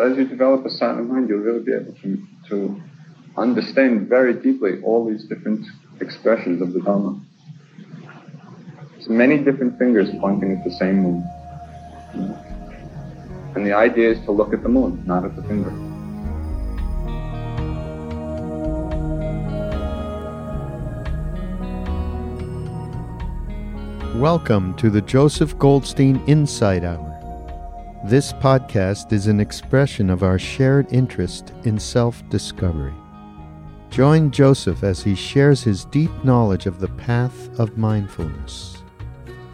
[0.00, 2.82] As you develop a silent mind, you'll really be able to, to
[3.36, 5.66] understand very deeply all these different
[6.00, 7.20] expressions of the Dharma.
[8.96, 11.22] It's many different fingers pointing at the same moon.
[13.54, 15.70] And the idea is to look at the moon, not at the finger.
[24.18, 27.09] Welcome to the Joseph Goldstein Insight Hour.
[28.02, 32.94] This podcast is an expression of our shared interest in self discovery.
[33.90, 38.82] Join Joseph as he shares his deep knowledge of the path of mindfulness.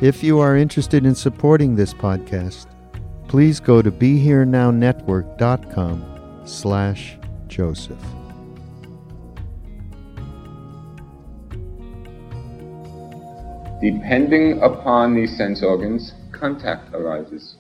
[0.01, 2.67] If you are interested in supporting this podcast,
[3.27, 7.99] please go to BeHereNowNetwork.com slash Joseph.
[13.83, 17.57] Depending upon these sense organs, contact arises.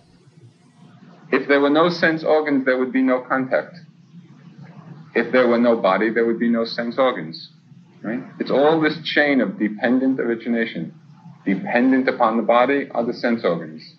[1.32, 3.76] If there were no sense organs, there would be no contact.
[5.14, 7.50] If there were no body, there would be no sense organs.
[8.02, 8.22] Right?
[8.38, 10.94] It's all this chain of dependent origination.
[11.44, 13.94] Dependent upon the body are the sense organs.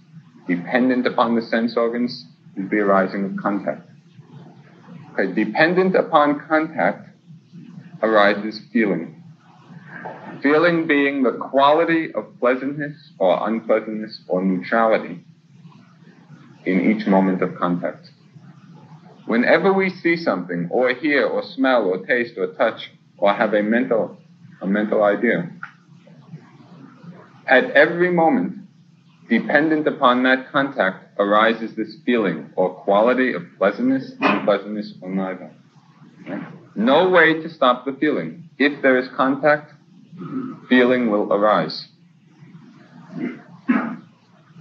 [0.47, 2.25] Dependent upon the sense organs
[2.56, 3.89] is the arising of contact.
[5.14, 7.09] Okay, dependent upon contact
[8.03, 9.22] arises feeling.
[10.41, 15.23] Feeling being the quality of pleasantness or unpleasantness or neutrality
[16.67, 18.09] in each moment of contact.
[19.25, 23.63] Whenever we see something, or hear, or smell, or taste, or touch, or have a
[23.63, 24.17] mental,
[24.61, 25.49] a mental idea,
[27.47, 28.57] at every moment,
[29.29, 35.51] dependent upon that contact, arises this feeling or quality of pleasantness, unpleasantness, or neither.
[36.75, 38.49] No way to stop the feeling.
[38.59, 39.73] If there is contact,
[40.69, 41.88] feeling will arise.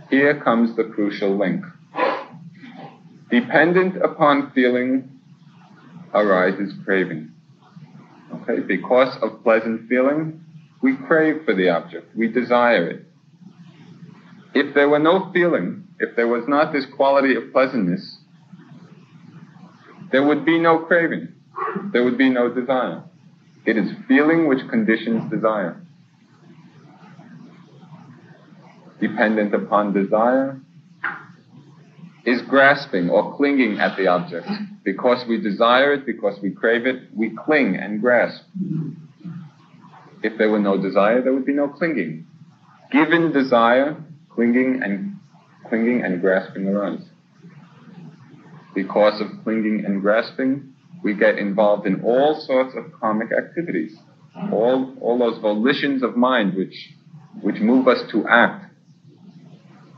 [0.08, 1.64] Here comes the crucial link.
[3.30, 5.10] Dependent upon feeling
[6.14, 7.32] arises craving.
[8.32, 10.44] Okay, because of pleasant feeling,
[10.82, 13.04] we crave for the object, we desire it.
[14.54, 18.18] If there were no feeling, if there was not this quality of pleasantness,
[20.12, 21.32] there would be no craving,
[21.92, 23.02] there would be no desire.
[23.64, 25.80] It is feeling which conditions desire.
[29.00, 30.60] Dependent upon desire
[32.26, 34.48] is grasping or clinging at the object.
[34.84, 38.42] Because we desire it, because we crave it, we cling and grasp.
[40.22, 42.26] If there were no desire, there would be no clinging.
[42.90, 43.96] Given desire,
[44.28, 45.18] clinging and
[45.68, 47.04] clinging and grasping arise.
[48.74, 53.96] Because of clinging and grasping, we get involved in all sorts of karmic activities,
[54.52, 56.90] all, all those volitions of mind which,
[57.40, 58.65] which move us to act,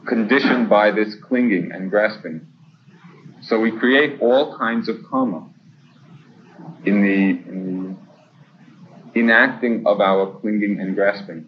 [0.09, 2.47] conditioned by this clinging and grasping.
[3.43, 5.49] So we create all kinds of karma
[6.85, 7.99] in the, in
[9.15, 11.47] the enacting of our clinging and grasping.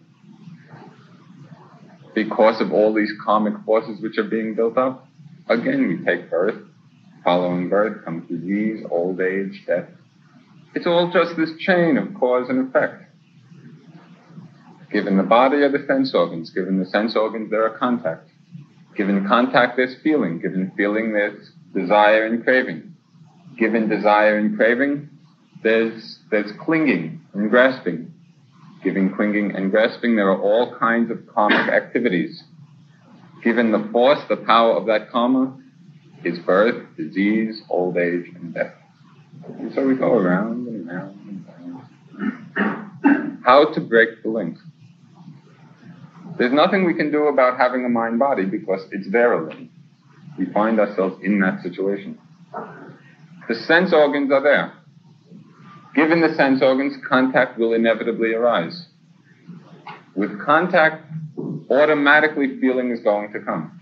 [2.13, 5.07] Because of all these karmic forces which are being built up,
[5.49, 6.61] again we take birth,
[7.23, 9.85] Following birth comes disease, old age, death.
[10.73, 13.03] It's all just this chain of cause and effect.
[14.91, 16.49] Given the body are the sense organs.
[16.49, 18.30] Given the sense organs, there are contact.
[18.95, 20.39] Given contact, there's feeling.
[20.39, 22.95] Given feeling, there's desire and craving.
[23.57, 25.09] Given desire and craving,
[25.63, 28.13] there's, there's clinging and grasping.
[28.83, 32.43] Given clinging and grasping, there are all kinds of karmic activities.
[33.43, 35.57] Given the force, the power of that karma,
[36.23, 38.73] is birth, disease, old age, and death.
[39.47, 41.45] And so we go around and around and
[42.57, 43.41] around.
[43.43, 44.57] How to break the link?
[46.41, 49.69] There's nothing we can do about having a mind body because it's there already.
[50.39, 52.17] We find ourselves in that situation.
[53.47, 54.73] The sense organs are there.
[55.93, 58.87] Given the sense organs, contact will inevitably arise.
[60.15, 61.05] With contact,
[61.69, 63.79] automatically feeling is going to come.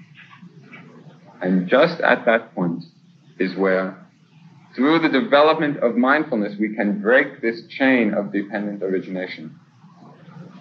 [1.41, 2.83] And just at that point
[3.39, 4.05] is where,
[4.75, 9.57] through the development of mindfulness, we can break this chain of dependent origination.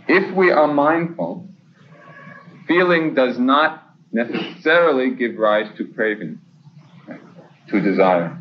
[0.06, 1.48] If we are mindful,
[2.68, 3.82] feeling does not
[4.12, 6.38] necessarily give rise to craving,
[7.70, 8.38] to desire.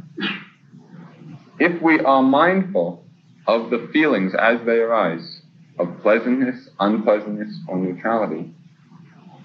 [1.59, 3.03] If we are mindful
[3.47, 5.41] of the feelings as they arise,
[5.79, 8.51] of pleasantness, unpleasantness, or neutrality,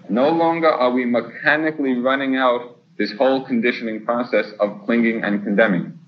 [0.08, 5.99] no longer are we mechanically running out this whole conditioning process of clinging and condemning.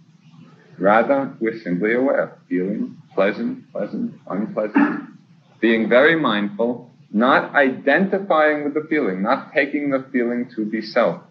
[0.79, 5.09] Rather, we're simply aware, feeling pleasant, pleasant, unpleasant,
[5.61, 11.23] being very mindful, not identifying with the feeling, not taking the feeling to be self.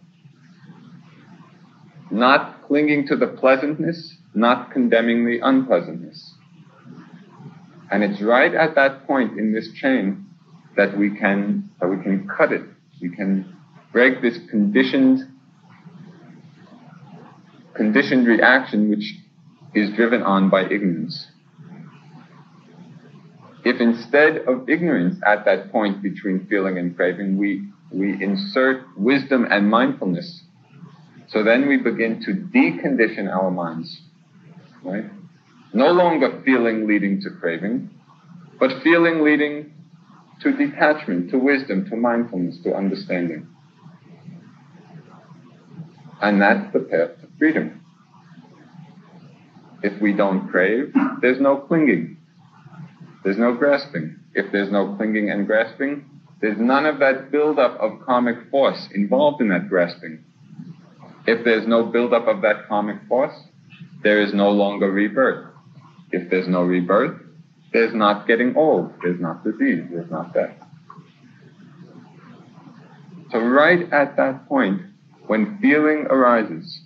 [2.12, 6.36] not clinging to the pleasantness, not condemning the unpleasantness.
[7.92, 10.28] And it's right at that point in this chain
[10.78, 12.64] that we can that we can cut it.
[13.02, 13.56] We can
[13.92, 15.20] break this conditioned
[17.76, 19.16] conditioned reaction which
[19.76, 21.28] is driven on by ignorance.
[23.66, 29.48] If instead of ignorance at that point between feeling and craving, we, we insert wisdom
[29.50, 30.44] and mindfulness,
[31.30, 34.02] so then we begin to decondition our minds,
[34.84, 35.06] right?
[35.74, 37.90] No longer feeling leading to craving,
[38.60, 39.74] but feeling leading
[40.42, 43.48] to detachment, to wisdom, to mindfulness, to understanding.
[46.22, 47.84] And that's the path to freedom.
[49.82, 52.13] If we don't crave, there's no clinging.
[53.24, 54.20] There's no grasping.
[54.34, 56.10] If there's no clinging and grasping,
[56.42, 60.24] there's none of that buildup of karmic force involved in that grasping.
[61.26, 63.36] If there's no buildup of that karmic force,
[64.04, 65.54] there is no longer rebirth.
[66.12, 67.22] If there's no rebirth,
[67.72, 70.56] there's not getting old, there's not disease, there's not death.
[73.32, 74.82] So, right at that point,
[75.26, 76.82] when feeling arises,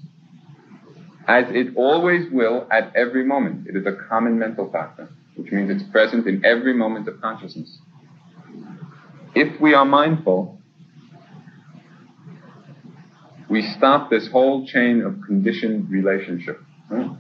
[1.27, 3.67] as it always will at every moment.
[3.67, 7.77] It is a common mental factor, which means it's present in every moment of consciousness.
[9.35, 10.59] If we are mindful,
[13.49, 16.59] we stop this whole chain of conditioned relationship.
[16.89, 17.11] Right?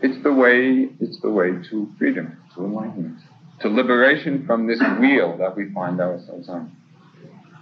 [0.00, 3.18] It's the way, it's the way to freedom, to enlightenment,
[3.60, 6.70] to liberation from this wheel that we find ourselves on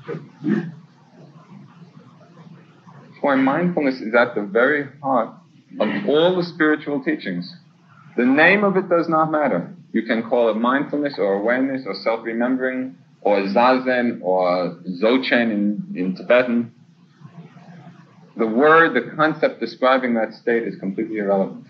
[0.06, 0.69] That's
[3.23, 5.31] why mindfulness is at the very heart
[5.81, 7.55] of all the spiritual teachings.
[8.17, 9.75] The name of it does not matter.
[9.93, 15.94] You can call it mindfulness or awareness or self remembering or zazen or dzogchen in,
[15.94, 16.73] in Tibetan.
[18.37, 21.67] The word, the concept describing that state is completely irrelevant.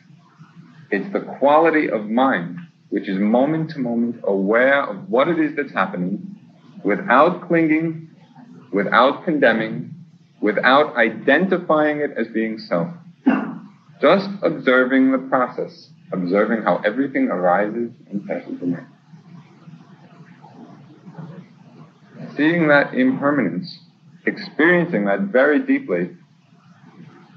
[0.90, 2.58] It's the quality of mind
[2.90, 6.36] which is moment to moment aware of what it is that's happening
[6.84, 8.08] without clinging,
[8.72, 9.94] without condemning,
[10.40, 12.88] without identifying it as being self.
[14.00, 18.80] Just observing the process, observing how everything arises and passes away.
[22.36, 23.78] Seeing that impermanence,
[24.26, 26.10] experiencing that very deeply,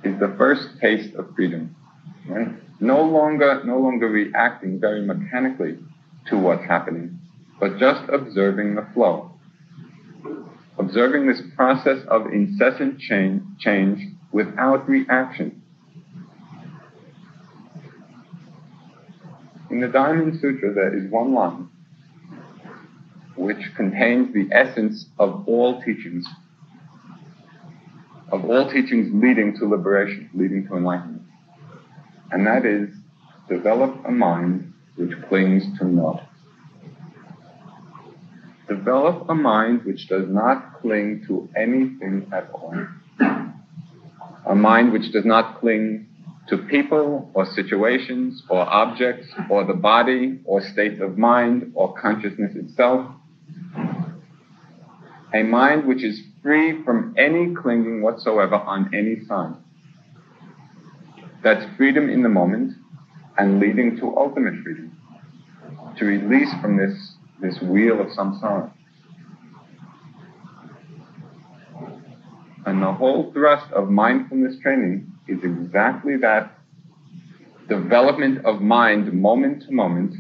[0.04, 1.76] is the first taste of freedom.
[2.28, 2.50] Right?
[2.82, 5.78] No longer, no longer reacting very mechanically
[6.28, 7.20] to what's happening,
[7.60, 9.40] but just observing the flow
[10.80, 14.02] observing this process of incessant change, change
[14.32, 15.59] without reaction.
[19.70, 21.70] In the Diamond Sutra, there is one line
[23.36, 26.26] which contains the essence of all teachings,
[28.32, 31.22] of all teachings leading to liberation, leading to enlightenment.
[32.32, 32.90] And that is
[33.48, 36.24] develop a mind which clings to naught.
[38.68, 42.76] Develop a mind which does not cling to anything at all.
[44.48, 46.09] A mind which does not cling
[46.50, 52.56] to people or situations or objects or the body or states of mind or consciousness
[52.56, 53.12] itself.
[55.34, 59.54] A mind which is free from any clinging whatsoever on any side.
[61.44, 62.74] That's freedom in the moment
[63.38, 64.98] and leading to ultimate freedom.
[65.98, 68.72] To release from this this wheel of samsara.
[72.66, 76.60] And the whole thrust of mindfulness training is exactly that
[77.70, 80.16] development of mind moment to moment,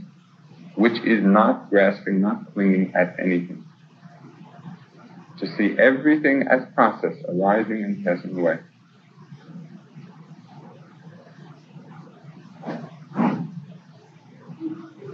[0.75, 3.65] which is not grasping, not clinging at anything.
[5.39, 8.59] To see everything as process arising and passing away.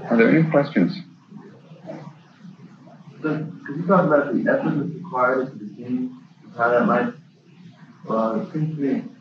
[0.10, 0.94] Are there any questions?
[3.22, 6.20] So, could you talk about the effort that's required at the beginning,
[6.56, 7.14] how that might
[8.10, 9.15] uh, seem to desire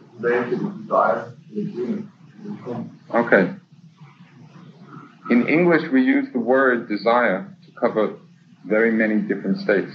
[3.14, 3.54] Okay.
[5.30, 8.16] In English, we use the word desire to cover
[8.66, 9.92] very many different states.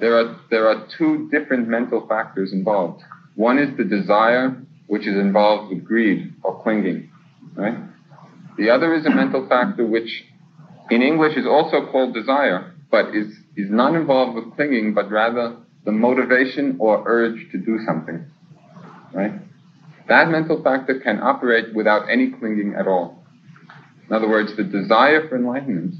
[0.00, 3.02] There are, there are two different mental factors involved.
[3.34, 7.10] One is the desire, which is involved with greed or clinging,
[7.54, 7.76] right?
[8.56, 10.24] The other is a mental factor which
[10.90, 15.56] in English is also called desire, but is, is not involved with clinging, but rather
[15.88, 18.22] the motivation or urge to do something.
[19.14, 19.32] Right?
[20.06, 23.24] That mental factor can operate without any clinging at all.
[24.06, 25.94] In other words, the desire for enlightenment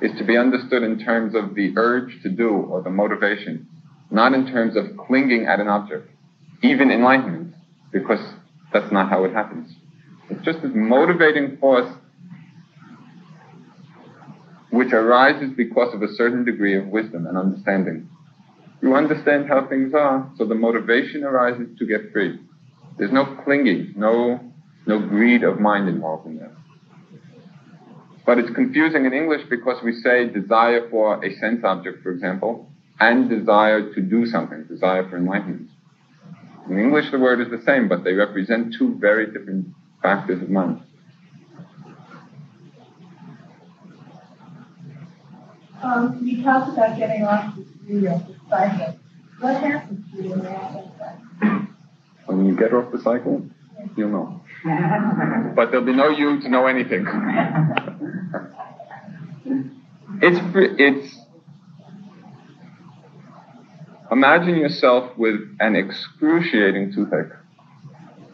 [0.00, 3.68] is to be understood in terms of the urge to do or the motivation,
[4.10, 6.08] not in terms of clinging at an object,
[6.62, 7.54] even enlightenment,
[7.92, 8.32] because
[8.72, 9.74] that's not how it happens.
[10.30, 11.92] It's just this motivating force
[14.70, 18.08] which arises because of a certain degree of wisdom and understanding.
[18.82, 22.40] You understand how things are, so the motivation arises to get free.
[22.98, 24.40] There's no clinging, no,
[24.86, 26.52] no greed of mind involved in that.
[28.26, 32.70] But it's confusing in English because we say desire for a sense object, for example,
[32.98, 35.70] and desire to do something, desire for enlightenment.
[36.68, 39.68] In English, the word is the same, but they represent two very different
[40.02, 40.80] factors of mind.
[45.82, 47.54] Um, you talked about getting off
[48.00, 48.98] the cycle.
[49.40, 51.66] What happens to you when you're off that cycle?
[52.26, 53.46] When you get off the cycle,
[53.96, 54.40] you'll know.
[55.56, 57.04] but there'll be no you to know anything.
[60.22, 61.18] it's it's
[64.10, 67.32] imagine yourself with an excruciating toothache.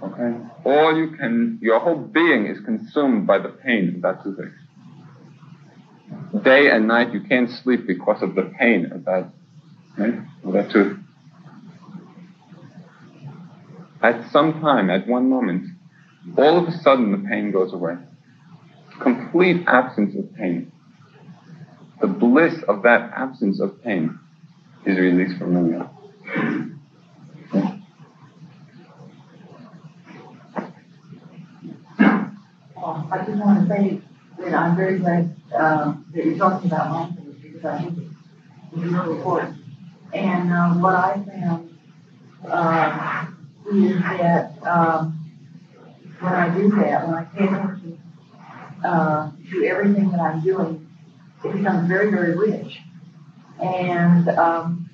[0.03, 0.37] Okay?
[0.65, 4.53] All you can your whole being is consumed by the pain of that toothache.
[6.45, 9.31] Day and night you can't sleep because of the pain of that,
[9.99, 10.14] right?
[10.45, 10.99] of that tooth.
[14.02, 15.67] At some time, at one moment,
[16.37, 17.97] all of a sudden the pain goes away.
[19.02, 20.71] Complete absence of pain.
[22.00, 24.19] The bliss of that absence of pain
[24.87, 25.90] is released from the
[32.76, 34.00] Well, I just want to say
[34.38, 39.17] that I'm very glad uh, that you're talking about mindfulness because I think it's really
[39.17, 39.58] important.
[40.12, 41.79] And uh, what I found
[42.50, 43.27] uh,
[43.73, 45.19] is that um,
[46.21, 48.00] when I do that, when I pay attention
[48.85, 50.88] uh, to everything that I'm doing,
[51.45, 52.79] it becomes very, very rich.
[53.61, 54.91] And um,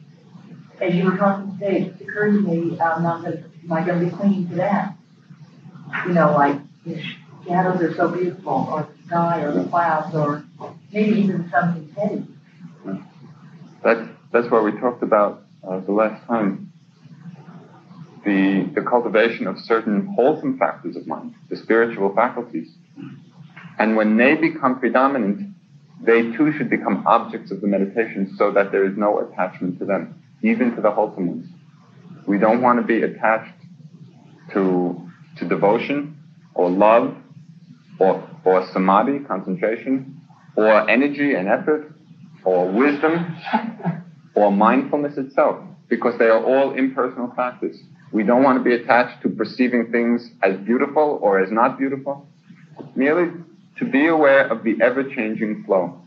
[0.80, 4.00] as you were talking today, it occurred to me, I'm not gonna, am I going
[4.00, 4.96] to be clinging to that?
[6.06, 7.00] You know, like the
[7.46, 10.44] shadows are so beautiful, or the sky, or the clouds, or
[10.92, 12.24] maybe even something petty.
[13.82, 16.72] That's that's what we talked about uh, the last time
[18.24, 22.68] the, the cultivation of certain wholesome factors of mind, the spiritual faculties.
[23.78, 25.54] And when they become predominant,
[26.00, 29.84] they too should become objects of the meditation so that there is no attachment to
[29.84, 31.46] them, even to the wholesome ones.
[32.26, 33.54] We don't want to be attached
[34.52, 36.18] to, to devotion
[36.54, 37.16] or love
[37.98, 40.20] or, or samadhi, concentration,
[40.56, 41.92] or energy and effort,
[42.44, 43.36] or wisdom,
[44.34, 47.76] or mindfulness itself, because they are all impersonal factors.
[48.12, 52.26] We don't want to be attached to perceiving things as beautiful or as not beautiful.
[52.94, 53.32] Merely
[53.78, 56.00] to be aware of the ever-changing flow.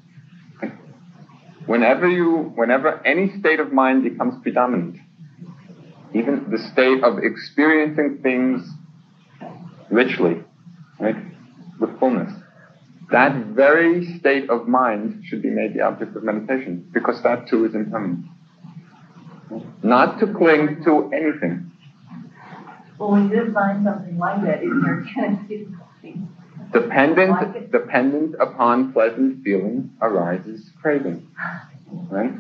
[1.65, 4.97] Whenever you, whenever any state of mind becomes predominant,
[6.13, 8.65] even the state of experiencing things
[9.91, 10.41] richly,
[10.99, 11.15] right,
[11.79, 12.31] with fullness,
[13.11, 17.65] that very state of mind should be made the object of meditation, because that too
[17.65, 18.25] is impermanent.
[19.83, 21.71] Not to cling to anything.
[22.99, 25.67] Well, when you find something like that, is there tendency
[26.73, 31.25] Dependent, Like dependent upon pleasant feeling arises craving.
[32.09, 32.33] Right?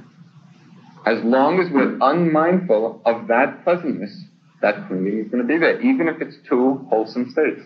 [1.05, 4.25] As long as we're unmindful of that pleasantness,
[4.61, 7.61] that clinging is going to be there, even if it's two wholesome states.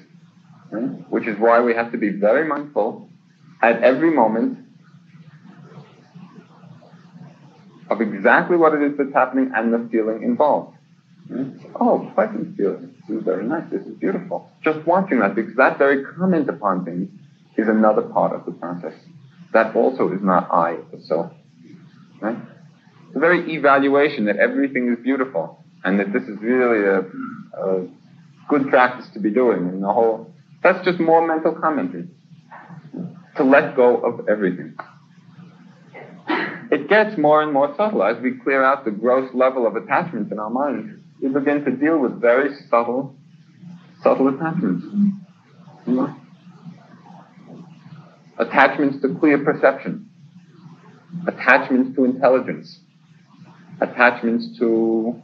[1.10, 3.10] Which is why we have to be very mindful
[3.62, 4.60] at every moment
[7.90, 10.78] of exactly what it is that's happening and the feeling involved.
[11.28, 11.58] Hmm?
[11.75, 12.96] Oh, pleasant feeling.
[13.08, 13.70] This is very nice.
[13.70, 14.50] This is beautiful.
[14.63, 17.10] Just watching that, because that very comment upon things
[17.58, 18.94] is another part of the process.
[19.54, 21.34] That also is not I, the self.
[22.22, 22.38] Right?
[23.13, 27.00] The very evaluation that everything is beautiful and that this is really a,
[27.60, 27.88] a
[28.48, 30.30] good practice to be doing and the whole,
[30.63, 32.08] that's just more mental commentary.
[33.38, 34.75] To let go of everything.
[36.72, 40.32] It gets more and more subtle as we clear out the gross level of attachments
[40.32, 43.15] in our minds we begin to deal with very subtle,
[44.01, 44.86] subtle attachments.
[48.39, 50.10] Attachments to clear perception,
[51.27, 52.80] attachments to intelligence,
[53.82, 55.22] attachments to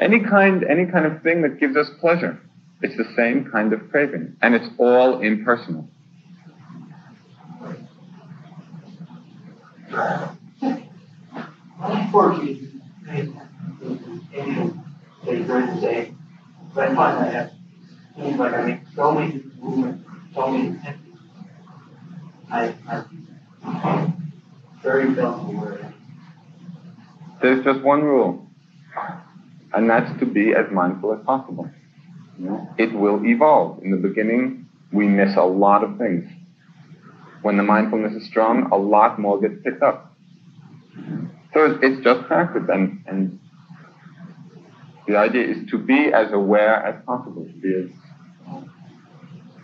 [0.00, 2.40] any kind, any kind of thing that gives us pleasure.
[2.82, 5.88] It's the same kind of craving, and it's all impersonal.
[15.46, 16.14] During the day,
[16.74, 17.52] but I find that it
[18.16, 21.18] seems like I make so many movements, so many attempts.
[22.50, 22.74] I,
[23.64, 24.32] I'm
[24.82, 25.14] very.
[27.42, 28.46] There's just one rule,
[29.72, 31.70] and that's to be as mindful as possible.
[32.78, 33.82] It will evolve.
[33.82, 36.30] In the beginning, we miss a lot of things.
[37.42, 40.12] When the mindfulness is strong, a lot more gets picked up.
[41.52, 43.38] So it's just practice, and, and
[45.06, 47.90] the idea is to be as aware as possible, to be as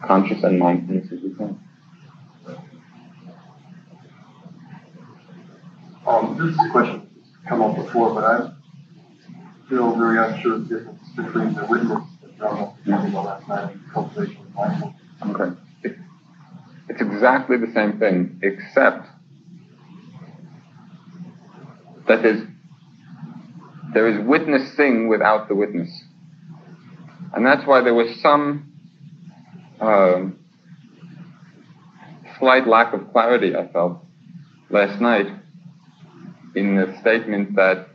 [0.06, 1.58] conscious and mindfulness as you can.
[6.06, 8.52] Um, this is a question that's come up before, but I
[9.68, 12.02] feel very unsure of the difference between the witness
[15.22, 15.56] Okay.
[15.82, 15.96] It,
[16.88, 19.06] it's exactly the same thing, except
[22.08, 22.46] that there's
[23.92, 25.90] there is witnessing without the witness.
[27.34, 28.72] And that's why there was some
[29.80, 30.38] um,
[32.38, 34.04] slight lack of clarity, I felt,
[34.70, 35.26] last night
[36.54, 37.88] in the statement that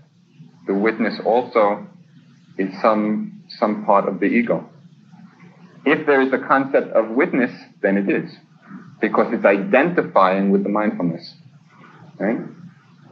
[0.68, 1.88] the witness also
[2.58, 4.70] is some, some part of the ego.
[5.86, 8.32] If there is a concept of witness, then it is,
[9.02, 11.34] because it's identifying with the mindfulness.
[12.18, 12.40] Right?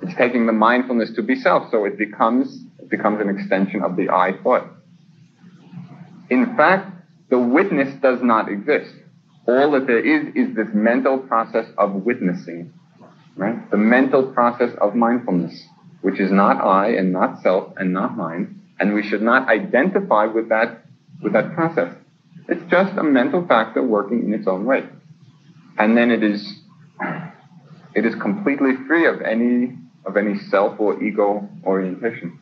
[0.02, 3.96] It's taking the mindfulness to be self, so it becomes it becomes an extension of
[3.96, 4.68] the I thought.
[6.30, 6.92] In fact,
[7.30, 8.94] the witness does not exist.
[9.48, 12.74] All that there is is this mental process of witnessing,
[13.36, 13.70] right?
[13.72, 15.64] The mental process of mindfulness,
[16.02, 20.26] which is not I and not self and not mind, and we should not identify
[20.26, 20.84] with that
[21.22, 21.96] with that process.
[22.50, 24.84] It's just a mental factor working in its own way.
[25.78, 26.60] And then it is
[27.96, 32.38] it is completely free of any of any self or ego orientation.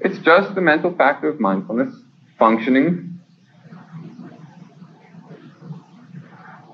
[0.00, 1.94] It's just the mental factor of mindfulness
[2.36, 3.20] functioning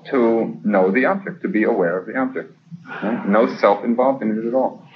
[0.09, 2.51] to know the object, to be aware of the object.
[3.27, 4.88] No self involved in it at all.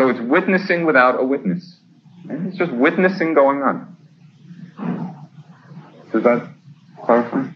[0.00, 1.76] So it's witnessing without a witness.
[2.26, 3.96] And It's just witnessing going on.
[6.10, 6.48] Does that
[7.04, 7.50] clarify?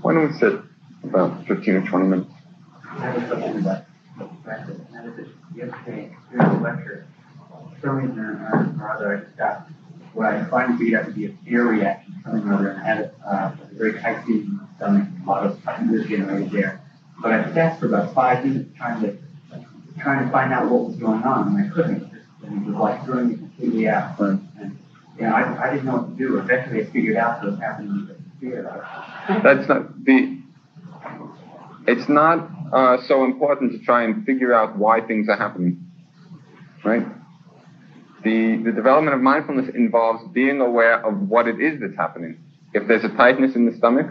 [0.00, 0.60] Why don't we sit
[1.02, 2.30] about 15 or 20 minutes?
[2.88, 3.84] I have a question about
[4.44, 4.78] practice.
[4.94, 7.04] And that is yesterday during the lecture,
[7.82, 9.28] or, other,
[10.12, 10.38] what I
[11.06, 14.46] to be a fear reaction, something or other, and I had uh, a very feeling
[14.46, 16.80] in my stomach, a lot of was generated there.
[17.20, 19.16] But I sat for about five minutes trying to
[20.00, 22.10] trying to find out what was going on, and I couldn't.
[22.44, 24.18] And it was like throwing me completely out.
[24.18, 24.38] Right.
[24.60, 24.78] And
[25.16, 26.38] you know, I, I didn't know what to do.
[26.38, 28.86] Eventually, I figured out what was happening with the fear.
[29.42, 30.38] That's not the.
[31.86, 35.84] It's not uh, so important to try and figure out why things are happening,
[36.84, 37.06] right?
[38.22, 42.38] The the development of mindfulness involves being aware of what it is that's happening.
[42.74, 44.06] If there's a tightness in the stomach,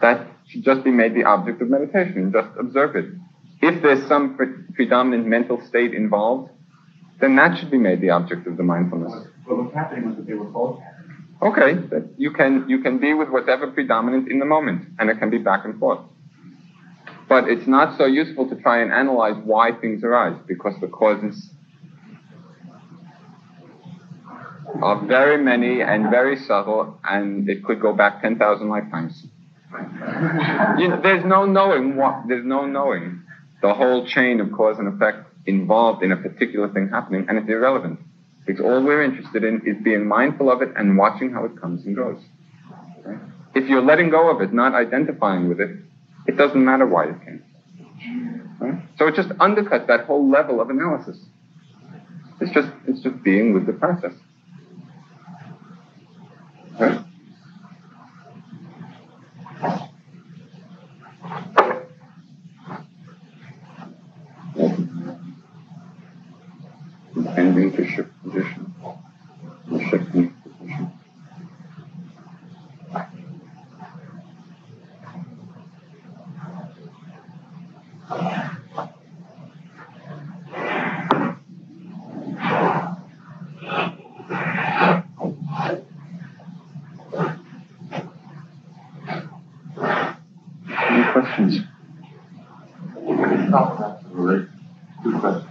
[0.00, 2.32] that should just be made the object of meditation.
[2.32, 3.06] Just observe it.
[3.60, 6.50] If there's some pre- predominant mental state involved,
[7.20, 9.12] then that should be made the object of the mindfulness.
[9.44, 10.98] What was happening was that they were both happening.
[11.40, 15.18] Okay, that you can you can be with whatever predominant in the moment, and it
[15.18, 16.00] can be back and forth.
[17.28, 21.50] But it's not so useful to try and analyze why things arise because the causes
[24.82, 29.26] are very many and very subtle, and it could go back ten thousand lifetimes.
[30.78, 33.22] You know, there's no knowing what there's no knowing
[33.60, 37.48] the whole chain of cause and effect involved in a particular thing happening, and it's
[37.48, 37.98] irrelevant.
[38.46, 41.84] It's all we're interested in is being mindful of it and watching how it comes
[41.84, 42.18] and goes.
[43.00, 43.18] Okay?
[43.54, 45.76] If you're letting go of it, not identifying with it,
[46.26, 47.42] it doesn't matter why it came.
[48.60, 48.80] Right?
[48.98, 51.18] So it just undercuts that whole level of analysis.
[52.40, 54.12] It's just it's just being with the process.
[56.80, 57.00] Right?
[67.16, 68.74] Intending to shift position.
[69.90, 70.92] Shifting position.
[90.70, 91.54] Any questions?
[92.94, 94.48] Compliments of relate,
[95.02, 95.44] two questions.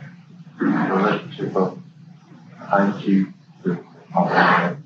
[0.59, 1.79] The relationship of
[2.69, 3.15] Tai Chi
[3.63, 3.79] with
[4.15, 4.77] Alpha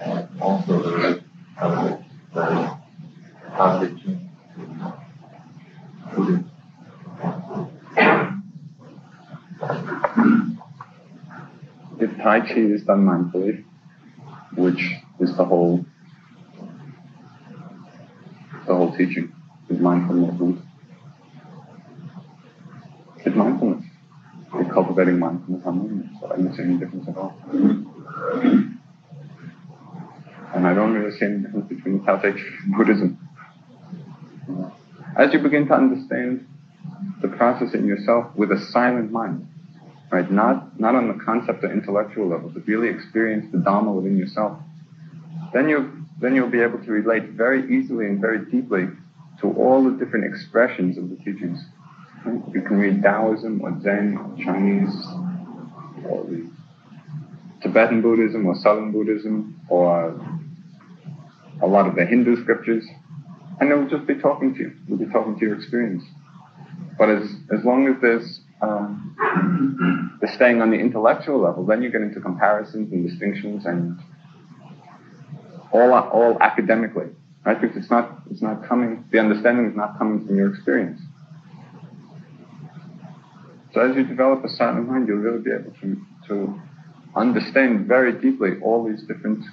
[0.00, 1.24] and also the relation
[1.58, 1.98] of it,
[2.34, 2.58] that is,
[3.52, 4.12] how did you
[6.14, 6.50] Buddhism?
[12.46, 13.64] Chi is done mindfully,
[14.56, 14.80] which
[15.20, 15.84] is the whole
[18.66, 19.32] the whole teaching,
[19.68, 20.60] is mindful movement.
[23.24, 23.84] It's mindfulness.
[24.54, 27.36] You're cultivating mindfulness movement, so I don't see any difference at all.
[30.54, 33.18] And I don't really see any difference between Tao Te and Buddhism.
[35.16, 36.46] As you begin to understand
[37.22, 39.46] the process in yourself with a silent mind,
[40.10, 40.30] right?
[40.30, 44.58] Not, not on the concept or intellectual level, but really experience the Dharma within yourself.
[45.52, 48.88] Then you then you'll be able to relate very easily and very deeply
[49.40, 51.62] to all the different expressions of the teachings.
[52.24, 55.06] You can read Taoism or Zen or Chinese
[56.08, 56.48] or the
[57.62, 60.18] Tibetan Buddhism or Southern Buddhism or
[61.62, 62.86] a lot of the Hindu scriptures,
[63.60, 64.72] and it will just be talking to you.
[64.86, 66.02] It will be talking to your experience.
[66.98, 67.22] But as,
[67.56, 72.20] as long as there's um, the staying on the intellectual level, then you get into
[72.20, 73.98] comparisons and distinctions and
[75.72, 77.06] all all academically,
[77.44, 77.60] right?
[77.60, 79.04] Because it's not it's not coming.
[79.10, 81.00] The understanding is not coming from your experience.
[83.74, 86.60] So as you develop a silent mind, you'll really be able to to
[87.14, 89.44] understand very deeply all these different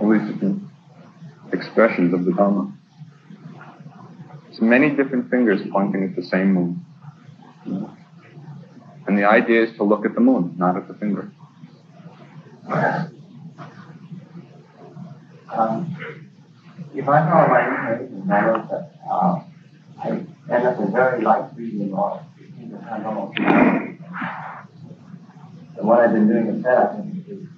[0.00, 0.62] all these different
[1.52, 2.72] expressions of the Dharma.
[4.48, 6.84] It's many different fingers pointing at the same moon.
[9.10, 11.32] And the idea is to look at the moon, not at the finger.
[15.50, 15.96] Um,
[16.94, 19.42] if I follow my information, I know that uh,
[20.00, 20.10] I
[20.54, 23.38] end up with very light breathing or 15% almost.
[23.40, 23.98] And
[25.88, 27.48] what I've been doing instead, I think, is,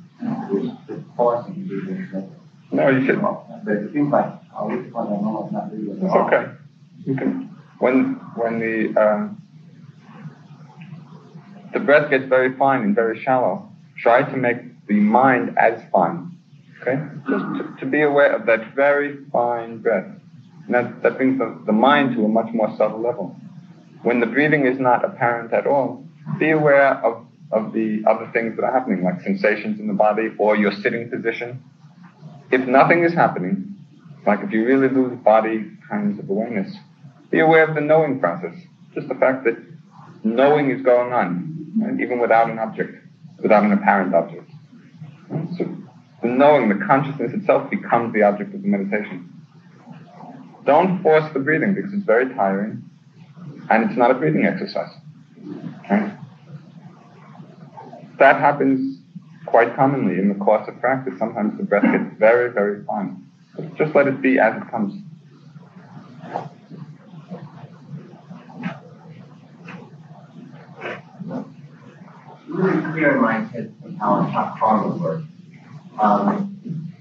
[0.89, 2.33] is forcing breathing.
[2.71, 3.21] No, you should.
[3.21, 4.25] But it seems like
[4.57, 6.53] uh, which one know is not breathing at It's okay.
[7.05, 7.55] You can.
[7.79, 9.42] When when the um,
[11.73, 16.37] the breath gets very fine and very shallow, try to make the mind as fine.
[16.81, 20.07] Okay, just to, to be aware of that very fine breath.
[20.67, 23.37] And that, that brings the, the mind to a much more subtle level.
[24.03, 26.05] When the breathing is not apparent at all,
[26.39, 30.31] be aware of, of the other things that are happening, like sensations in the body
[30.39, 31.63] or your sitting position.
[32.51, 33.77] If nothing is happening,
[34.27, 36.75] like if you really lose body kinds of awareness,
[37.31, 38.55] be aware of the knowing process.
[38.95, 39.57] Just the fact that
[40.25, 42.01] knowing is going on, right?
[42.01, 42.95] even without an object,
[43.41, 44.51] without an apparent object.
[45.59, 45.77] So
[46.23, 49.29] the knowing, the consciousness itself becomes the object of the meditation.
[50.65, 52.85] Don't force the breathing because it's very tiring
[53.71, 54.91] and it's not a breathing exercise.
[58.19, 59.01] That happens
[59.47, 61.15] quite commonly in the course of practice.
[61.19, 63.27] Sometimes the breath gets very, very fine.
[63.77, 64.95] Just let it be as it comes.
[72.53, 75.25] Really clear in my head on how, how karma works.
[75.99, 76.93] Um,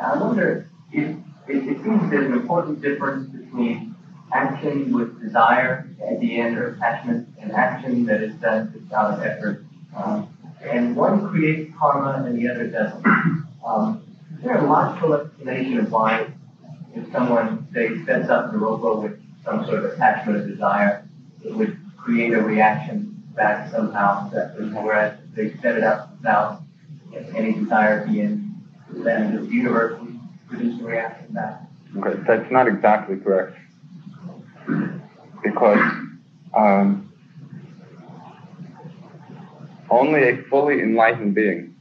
[0.00, 1.16] I wonder if
[1.48, 3.94] it, it seems there's an important difference between
[4.32, 9.64] action with desire at the end or attachment and action that is done without effort.
[9.96, 10.28] Um,
[10.62, 13.06] and one creates karma and the other doesn't.
[13.66, 14.02] Um,
[14.36, 16.28] is there a logical explanation of why
[16.94, 21.08] if someone, say, sets up the robo with some sort of attachment or desire,
[21.44, 26.62] it would create a reaction back somehow, that, whereas if they set it up without
[27.34, 28.54] any desire being,
[28.90, 31.62] then the universe would produce a reaction back.
[31.96, 33.56] Okay, that's not exactly correct.
[35.42, 35.80] Because
[36.56, 37.12] um,
[39.90, 41.74] only a fully enlightened being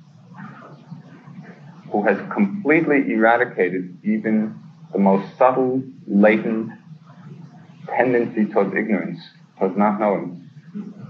[1.92, 4.60] who has completely eradicated even
[4.92, 6.72] the most subtle, latent
[7.88, 9.20] tendency towards ignorance,
[9.58, 10.43] towards not knowing,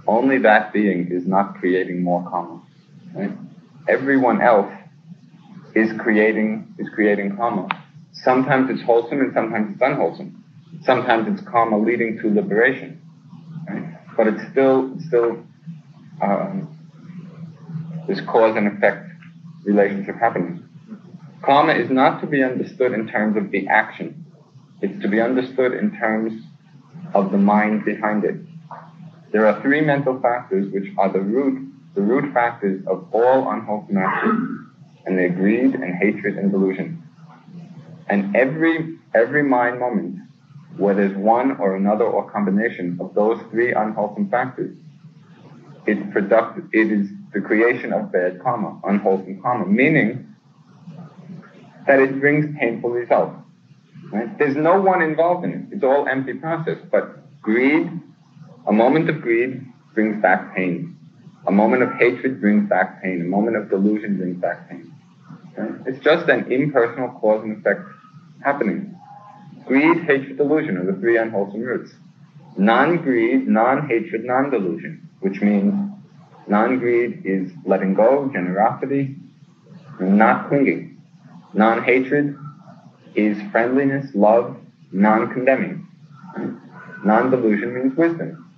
[0.08, 2.62] only that being is not creating more karma.
[3.16, 3.32] Right?
[3.88, 4.72] Everyone else
[5.76, 7.68] is creating is creating karma.
[8.12, 10.44] Sometimes it's wholesome and sometimes it's unwholesome.
[10.84, 13.02] Sometimes it's karma leading to liberation,
[13.70, 14.16] right?
[14.18, 15.38] but it's still still
[16.22, 16.68] um,
[18.08, 19.08] this cause and effect
[19.66, 20.64] relationship happening.
[21.44, 24.26] Karma is not to be understood in terms of the action.
[24.82, 26.42] It's to be understood in terms
[27.14, 28.36] of the mind behind it.
[29.34, 33.98] There are three mental factors which are the root, the root factors of all unwholesome
[33.98, 34.68] actions,
[35.08, 37.02] and they're greed and hatred and delusion.
[38.08, 40.20] And every every mind moment
[40.78, 44.78] where there's one or another or combination of those three unwholesome factors,
[45.88, 46.66] it's productive.
[46.72, 50.28] It is the creation of bad karma, unwholesome karma, meaning
[51.88, 53.36] that it brings painful results.
[54.12, 54.38] Right?
[54.38, 55.76] There's no one involved in it.
[55.76, 56.78] It's all empty process.
[56.92, 57.90] But greed,
[58.68, 60.98] a moment of greed brings back pain.
[61.48, 63.22] A moment of hatred brings back pain.
[63.22, 64.94] A moment of delusion brings back pain.
[65.58, 65.72] Right?
[65.86, 67.82] It's just an impersonal cause and effect
[68.44, 68.98] happening.
[69.66, 71.92] Greed, hatred, delusion are the three unwholesome roots.
[72.58, 75.74] Non-greed, non-hatred, non-delusion, which means
[76.48, 79.16] non-greed is letting go, generosity,
[80.00, 81.02] not clinging.
[81.54, 82.38] Non-hatred
[83.16, 84.58] is friendliness, love,
[84.92, 85.88] non-condemning.
[87.06, 88.53] Non-delusion means wisdom,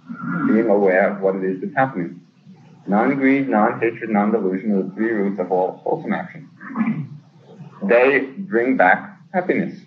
[0.48, 2.22] being aware of what it is that's happening.
[2.88, 6.50] Non-greed, non-hatred, non-delusion are the three roots of all wholesome action.
[7.84, 9.80] They bring back happiness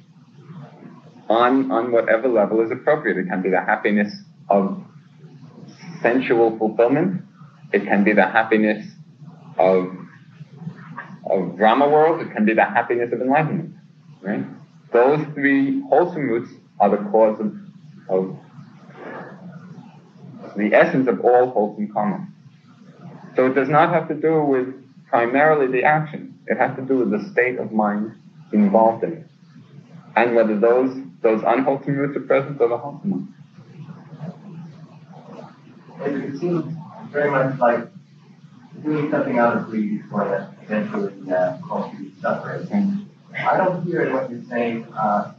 [1.28, 3.18] on, on whatever level is appropriate.
[3.18, 4.12] It can be the happiness
[4.48, 4.82] of
[6.02, 7.22] sensual fulfillment.
[7.72, 8.86] It can be the happiness
[9.58, 9.96] of,
[11.30, 12.20] of Brahma world.
[12.20, 13.74] It can be the happiness of enlightenment.
[14.22, 14.44] Right?
[14.92, 16.50] Those three wholesome roots
[16.80, 17.54] are the cause of,
[18.08, 18.38] of
[20.56, 22.26] the essence of all wholesome karma.
[23.36, 24.74] So it does not have to do with
[25.08, 26.38] primarily the action.
[26.46, 28.14] It has to do with the state of mind
[28.52, 29.26] involved in it.
[30.16, 33.28] And whether those those unwholesome roots are present or the wholesome ones.
[36.00, 36.76] It seems
[37.10, 37.88] very much like
[38.82, 42.66] doing something out of greed is going to eventually uh, cause you to suffer.
[43.36, 45.34] I don't hear in what you're saying uh,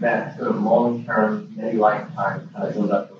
[0.00, 3.12] that sort of long-term, many lifetimes kind of build up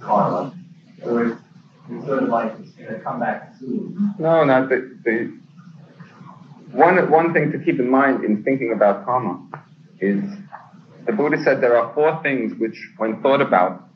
[0.00, 0.54] karma.
[1.02, 4.14] So it's, sort of like it's going to come back soon.
[4.18, 5.40] No, not the, the
[6.72, 9.48] one one thing to keep in mind in thinking about karma
[10.00, 10.22] is
[11.06, 13.88] the Buddha said there are four things which, when thought about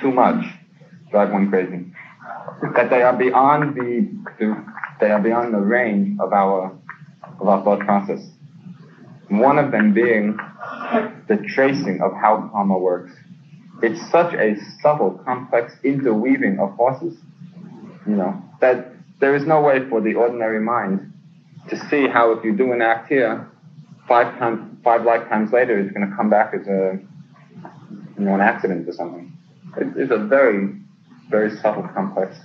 [0.00, 0.44] too much,
[1.10, 1.86] drive one crazy.
[2.74, 4.64] That they are beyond the, the
[5.00, 6.76] they are beyond the range of our
[7.40, 8.20] of our thought process.
[9.28, 10.38] One of them being
[11.28, 13.12] the tracing of how karma works.
[13.82, 17.18] It's such a subtle, complex interweaving of forces,
[18.06, 21.12] you know, that there is no way for the ordinary mind
[21.68, 23.48] to see how if you do an act here,
[24.08, 26.98] five times, five lifetimes later, it's going to come back as a,
[28.18, 29.32] you know, an accident or something.
[29.76, 30.76] It, it's a very,
[31.30, 32.36] very subtle, complex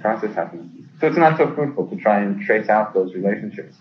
[0.00, 0.88] process happening.
[1.00, 3.76] So it's not so fruitful to try and trace out those relationships.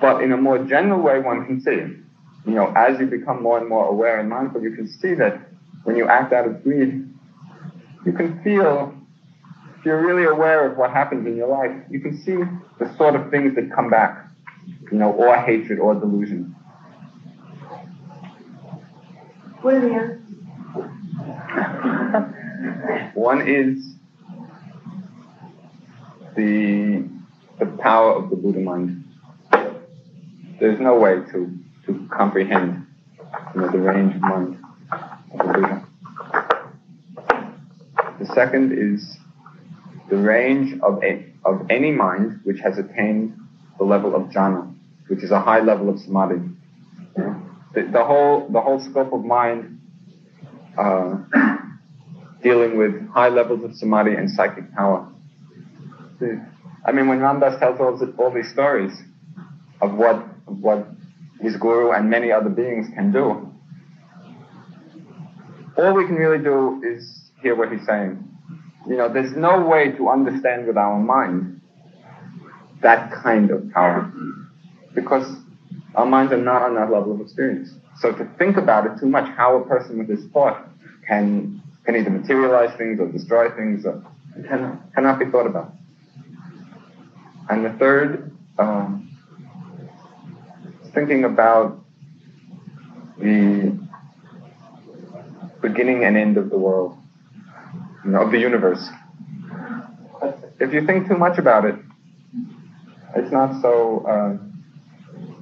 [0.00, 3.58] But in a more general way, one can see, you know, as you become more
[3.58, 5.47] and more aware and mindful, you can see that
[5.88, 7.08] when you act out of greed,
[8.04, 8.94] you can feel,
[9.78, 12.36] if you're really aware of what happens in your life, you can see
[12.78, 14.28] the sort of things that come back,
[14.92, 16.54] you know, or hatred or delusion.
[19.62, 20.20] What are the answers?
[23.14, 23.94] One is
[26.36, 27.08] the
[27.58, 29.04] the power of the Buddha mind.
[30.60, 31.50] There's no way to,
[31.86, 32.86] to comprehend
[33.54, 34.58] you know, the range of mind
[38.18, 39.18] The second is
[40.08, 43.36] the range of, a, of any mind which has attained
[43.78, 44.74] the level of jhana,
[45.08, 46.40] which is a high level of samadhi.
[47.74, 49.78] The, the whole the whole scope of mind
[50.78, 51.18] uh,
[52.42, 55.06] dealing with high levels of samadhi and psychic power.
[56.84, 58.92] I mean, when Ram Dass tells all, all these stories
[59.82, 60.88] of what of what
[61.40, 63.52] his guru and many other beings can do,
[65.78, 68.22] all we can really do is hear what he's saying.
[68.86, 71.60] You know, there's no way to understand with our mind
[72.82, 74.10] that kind of power
[74.94, 75.40] because
[75.94, 77.70] our minds are not on that level of experience.
[78.00, 80.68] So to think about it too much, how a person with his thought
[81.06, 84.04] can can either materialize things or destroy things, or
[84.46, 85.72] cannot, cannot be thought about.
[87.48, 89.10] And the third, um,
[90.92, 91.80] thinking about
[93.18, 93.87] the
[95.68, 96.96] beginning and end of the world,
[98.04, 98.88] you know, of the universe.
[100.60, 101.76] If you think too much about it,
[103.14, 104.36] it's not so uh,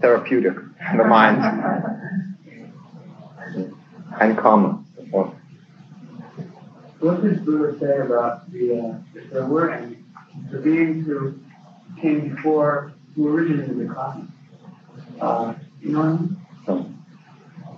[0.00, 1.42] therapeutic for the mind
[4.20, 4.82] and calm.
[6.98, 8.94] What does Buddha say about the, uh,
[9.30, 9.88] there were
[10.50, 11.34] the beings who
[12.00, 14.28] came before, who originated the cosmos?
[15.20, 16.16] Uh, you know
[16.66, 16.95] what I mean?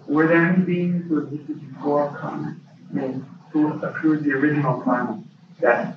[0.09, 2.09] Were there any beings who existed before?
[2.23, 2.55] I
[2.90, 5.23] mean, who accrued the original karma
[5.61, 5.97] that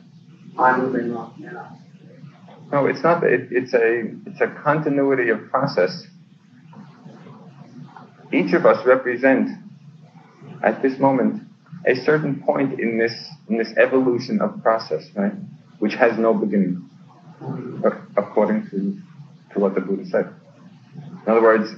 [0.59, 1.77] I'm living off now?
[2.71, 3.23] no, it's not.
[3.23, 6.07] It, it's a it's a continuity of process.
[8.33, 9.49] Each of us represent,
[10.63, 11.43] at this moment,
[11.85, 13.13] a certain point in this
[13.49, 15.33] in this evolution of process, right,
[15.79, 16.89] which has no beginning,
[18.17, 18.97] according to
[19.53, 20.33] to what the Buddha said.
[20.95, 21.71] In other words,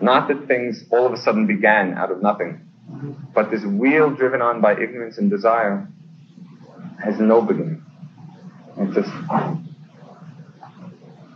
[0.00, 2.60] not that things all of a sudden began out of nothing,
[3.34, 5.88] but this wheel driven on by ignorance and desire
[7.02, 7.82] has no beginning.
[8.78, 9.10] It's just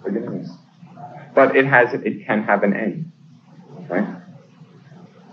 [0.04, 0.50] beginningless.
[1.34, 3.12] But it has it can have an end.
[3.88, 4.16] Right?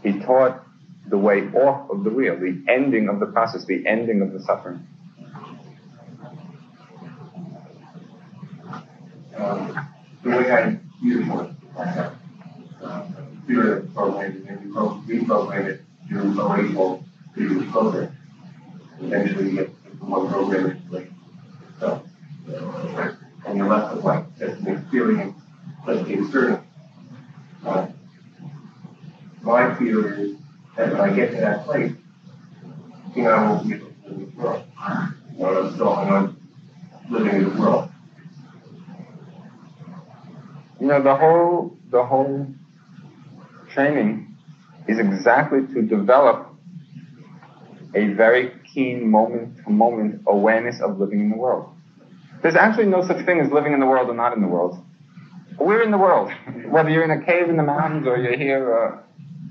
[0.04, 0.64] He taught
[1.10, 4.42] the way off of the wheel, the ending of the process, the ending of the
[4.42, 4.86] suffering.
[9.38, 9.90] Um,
[10.24, 12.12] the way I use it,
[13.48, 17.00] like a computer program, and you pro- reprogram it to a
[17.36, 18.18] to use program.
[19.00, 19.70] Eventually, you get
[20.02, 21.10] one program in place.
[21.80, 22.04] So,
[23.46, 25.38] and you're left with like just an experience,
[25.86, 26.64] like the external.
[27.66, 27.88] Uh,
[29.42, 30.36] my fear is
[30.76, 31.94] that when I get to that place,
[33.16, 34.64] you know, I won't be able to live in world.
[35.34, 36.38] You know, I'm still, I'm
[37.10, 37.90] living in the world.
[40.80, 42.48] You know, the whole the whole
[43.78, 44.36] training
[44.88, 46.48] is exactly to develop
[47.94, 51.70] a very keen moment to moment awareness of living in the world.
[52.42, 54.84] There's actually no such thing as living in the world or not in the world.
[55.60, 56.32] We're in the world.
[56.66, 59.02] Whether you're in a cave in the mountains or you're here, uh,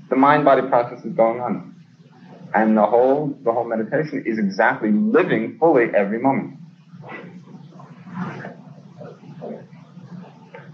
[0.09, 1.73] the mind body process is going on.
[2.53, 6.57] And the whole the whole meditation is exactly living fully every moment.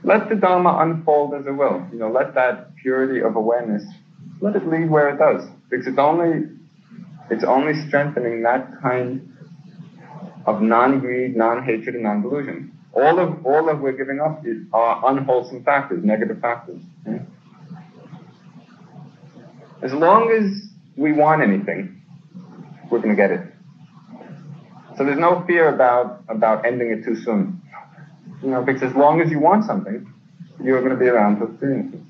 [0.04, 1.86] Let the Dharma unfold as it will.
[1.92, 3.84] You know, let that purity of awareness,
[4.42, 5.48] let it lead where it does.
[5.70, 6.50] Because it's only
[7.30, 9.34] it's only strengthening that kind
[10.46, 12.72] of non-greed, non-hatred, and non-delusion.
[12.94, 16.82] All of all of we're giving up is, are unwholesome factors, negative factors.
[17.08, 17.20] yeah?
[19.82, 22.02] As long as we want anything,
[22.92, 23.42] we're going to get it.
[24.98, 27.63] So there's no fear about about ending it too soon.
[28.44, 30.06] You know, because as long as you want something,
[30.62, 32.02] you're going to be around to experience it.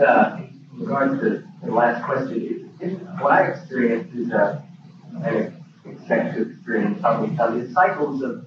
[0.00, 0.40] Uh,
[0.72, 4.60] in regards to the last question, it, it, what I experienced is, uh,
[5.22, 5.52] I
[5.84, 8.44] expect to experience probably some is cycles of,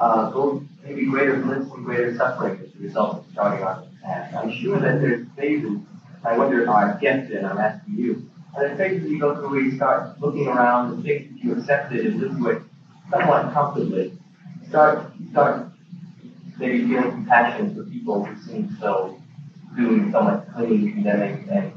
[0.00, 3.88] uh, both maybe greater bliss and greater suffering as a result of starting on the
[4.02, 4.34] path.
[4.34, 5.78] I'm sure that there's phases,
[6.22, 8.22] I wonder if I guessed it, I'm asking you,
[8.54, 11.52] are there phases you go through where you start looking around and things that you
[11.54, 12.65] accepted and live with
[13.10, 14.12] somewhat comfortably,
[14.68, 15.68] start, start.
[16.58, 19.20] Maybe feeling compassion for people who seem so
[19.76, 21.72] doing so much condemning, and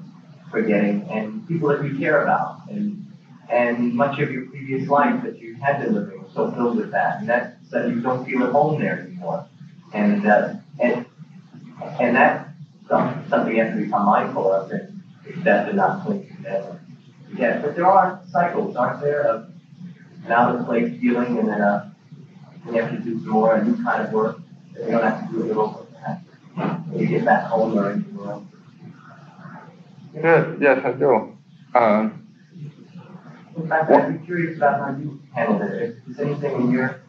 [0.49, 3.05] forgetting, and people that you care about, and
[3.49, 6.91] and much of your previous life that you had been living was so filled with
[6.91, 9.45] that, and that so you don't feel at home there anymore,
[9.93, 11.05] and uh, and
[11.99, 12.49] and that's
[13.29, 16.79] something you have to become mindful of and accept and not cling to.
[17.35, 19.51] Yeah, but there are cycles, aren't there, of
[20.25, 21.89] an out of place feeling, and then uh,
[22.65, 24.39] you have to do some more a new kind of work
[24.73, 25.85] that you don't have to do it over.
[26.89, 28.47] When you get back home or the world.
[30.13, 31.37] Yes, yes, I do.
[31.75, 32.27] Um,
[33.55, 35.97] In fact, I'd be curious about how you handled it.
[36.07, 37.01] If there's anything in your,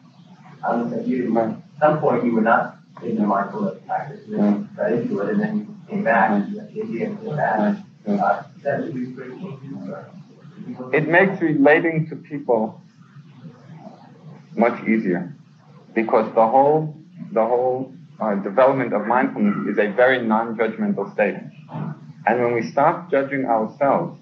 [0.63, 4.69] um, that you, at some point you were not in the mindfulness practice, and then
[4.71, 7.21] you got into it, and then you came back, and you went to India and
[7.21, 7.77] came back.
[8.07, 9.95] Uh, that would be great changes,
[10.93, 12.81] it makes relating to people
[14.55, 15.35] much easier.
[15.93, 16.95] Because the whole
[17.33, 21.35] the whole uh, development of mindfulness is a very non-judgmental state.
[22.25, 24.19] And when we stop judging ourselves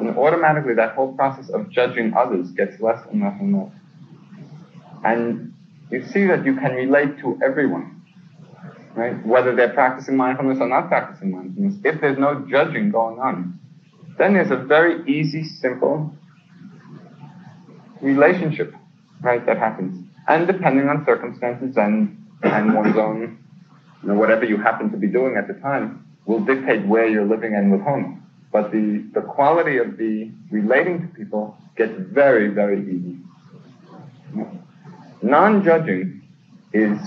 [0.00, 3.72] then automatically that whole process of judging others gets less and less and less.
[5.04, 5.54] And
[5.90, 7.96] you see that you can relate to everyone
[8.94, 9.24] right?
[9.24, 11.76] Whether they're practicing mindfulness or not practicing mindfulness.
[11.84, 13.58] If there's no judging going on
[14.18, 16.14] then there's a very easy, simple
[18.00, 18.74] relationship,
[19.20, 20.06] right, that happens.
[20.28, 23.38] And depending on circumstances and, and one's own,
[24.02, 27.24] you know, whatever you happen to be doing at the time, will dictate where you're
[27.24, 28.24] living and with whom.
[28.52, 33.16] But the, the quality of the relating to people gets very, very easy.
[35.22, 36.22] Non-judging
[36.72, 36.98] is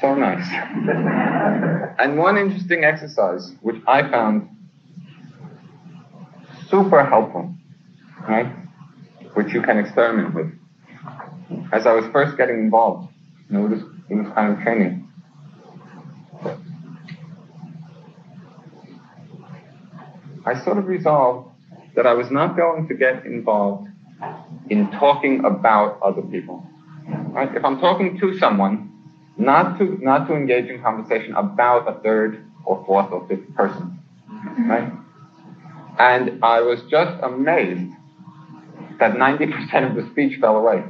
[0.00, 0.46] so nice.
[1.98, 4.48] and one interesting exercise, which I found
[6.68, 7.54] super helpful,
[8.28, 8.52] right?
[9.36, 10.50] Which you can experiment with.
[11.70, 13.12] As I was first getting involved,
[13.50, 13.66] you know,
[14.08, 15.06] in this kind of training.
[20.46, 21.50] I sort of resolved
[21.96, 23.88] that I was not going to get involved
[24.70, 26.66] in talking about other people.
[27.06, 27.54] Right?
[27.54, 28.90] If I'm talking to someone,
[29.36, 33.98] not to not to engage in conversation about a third or fourth or fifth person.
[34.30, 34.70] Mm-hmm.
[34.70, 34.92] Right?
[35.98, 37.92] And I was just amazed
[38.98, 40.84] that 90% of the speech fell away.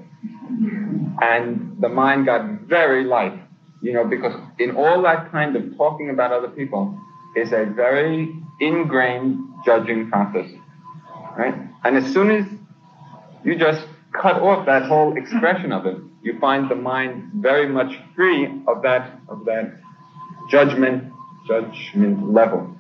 [1.20, 3.38] And the mind got very light,
[3.82, 6.98] you know, because in all that kind of talking about other people
[7.34, 10.50] is a very ingrained judging process,
[11.36, 11.54] right?
[11.84, 12.46] And as soon as
[13.44, 17.92] you just cut off that whole expression of it, you find the mind very much
[18.14, 19.78] free of that, of that
[20.50, 21.12] judgment,
[21.46, 22.76] judgment level.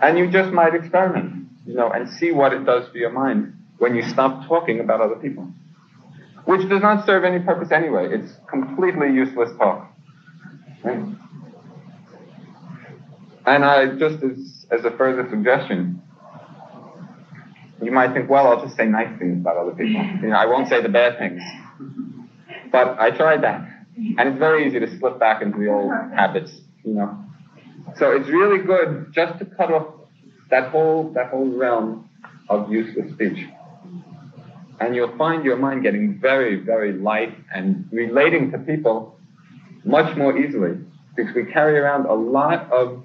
[0.00, 3.54] And you just might experiment, you know, and see what it does for your mind
[3.78, 5.48] when you stop talking about other people.
[6.44, 8.08] Which does not serve any purpose anyway.
[8.10, 9.92] It's completely useless talk.
[10.84, 11.04] Right?
[13.46, 16.02] And I just as, as a further suggestion,
[17.82, 20.02] you might think, well, I'll just say nice things about other people.
[20.22, 21.42] You know, I won't say the bad things.
[22.72, 23.68] But I tried that.
[23.96, 27.18] And it's very easy to slip back into the old habits, you know.
[27.96, 29.94] So it's really good just to cut off
[30.50, 32.08] that whole that whole realm
[32.48, 33.46] of useless speech.
[34.80, 39.18] And you'll find your mind getting very, very light and relating to people
[39.84, 40.78] much more easily.
[41.14, 43.02] Because we carry around a lot of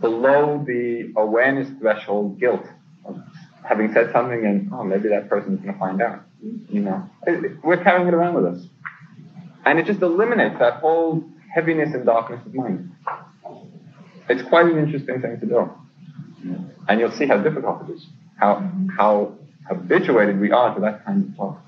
[0.00, 2.64] below the awareness threshold guilt
[3.04, 3.20] of
[3.64, 6.22] having said something and, oh, maybe that person's going to find out.
[6.68, 7.08] You know,
[7.62, 8.66] we're carrying it around with us.
[9.64, 11.24] And it just eliminates that whole
[11.54, 12.90] heaviness and darkness of mind.
[14.28, 15.70] It's quite an interesting thing to do.
[16.88, 18.06] And you'll see how difficult it is,
[18.38, 19.34] how, how
[19.68, 21.60] habituated we are to that kind of talk.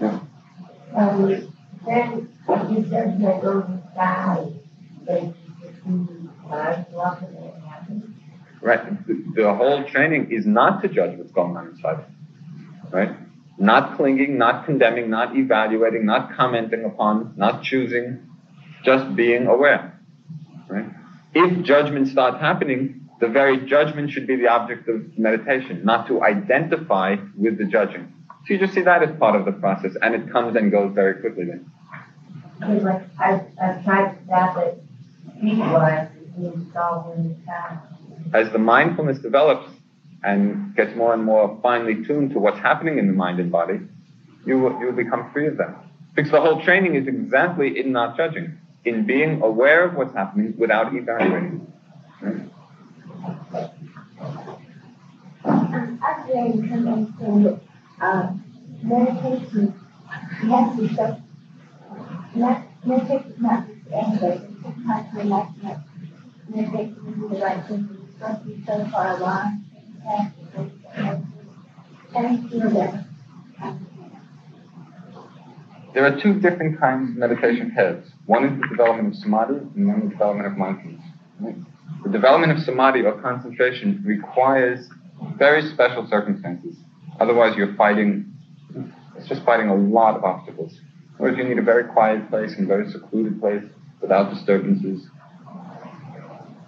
[0.00, 0.20] Yeah.
[0.94, 1.52] Um,
[1.86, 2.28] then
[2.70, 4.52] you said that those guys,
[5.06, 5.32] they
[8.60, 9.06] Right.
[9.06, 12.04] The, the whole training is not to judge what's going on inside.
[12.90, 13.10] Right?
[13.58, 18.28] Not clinging, not condemning, not evaluating, not commenting upon, not choosing,
[18.84, 19.98] just being aware.
[20.68, 20.86] Right?
[21.34, 26.22] If judgments start happening, the very judgment should be the object of meditation, not to
[26.22, 28.12] identify with the judging.
[28.46, 30.94] So you just see that as part of the process, and it comes and goes
[30.94, 31.70] very quickly then.
[32.58, 34.16] Because like I've, I've tried
[34.58, 34.82] it
[35.40, 36.08] visualize
[38.34, 39.68] as the mindfulness develops
[40.22, 43.80] and gets more and more finely tuned to what's happening in the mind and body,
[44.46, 45.74] you will, you will become free of them.
[46.14, 50.54] Because the whole training is exactly in not judging, in being aware of what's happening
[50.58, 51.72] without evaluating.
[52.20, 52.50] Right?
[55.44, 55.97] Um, actually, coming from uh, meditation, you have to show, meditation is not just anyway,
[56.16, 57.60] do
[67.28, 67.36] the
[68.66, 69.64] so far along.
[75.94, 78.10] There are two different kinds of meditation heads.
[78.26, 81.02] One is the development of samadhi, and one is the development of mindfulness.
[82.04, 84.88] The development of samadhi or concentration requires
[85.36, 86.76] very special circumstances.
[87.20, 88.32] Otherwise, you're fighting,
[89.16, 90.78] it's just fighting a lot of obstacles.
[91.16, 93.64] Whereas you need a very quiet place and very secluded place
[94.00, 95.08] without disturbances,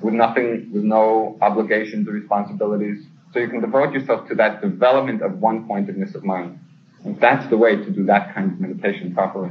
[0.02, 3.04] with nothing, with no obligations or responsibilities.
[3.32, 6.58] So you can devote yourself to that development of one pointedness of mind.
[7.04, 9.50] And that's the way to do that kind of meditation properly.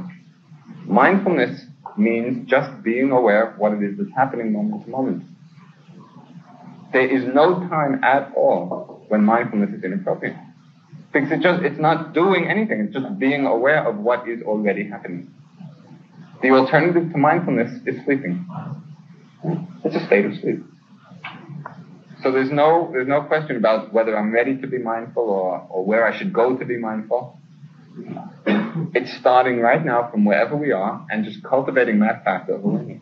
[0.84, 1.64] Mindfulness
[1.96, 5.24] means just being aware of what it is that's happening moment to moment.
[6.92, 10.36] There is no time at all when mindfulness is inappropriate.
[11.12, 14.88] Because it just, it's not doing anything, it's just being aware of what is already
[14.88, 15.32] happening.
[16.42, 18.46] The alternative to mindfulness is sleeping.
[19.84, 20.64] It's a state of sleep.
[22.22, 25.84] So there's no, there's no question about whether I'm ready to be mindful or, or
[25.84, 27.38] where I should go to be mindful.
[28.94, 33.00] It's starting right now from wherever we are and just cultivating that fact of awareness.